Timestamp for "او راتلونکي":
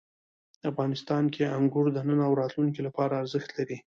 2.27-2.81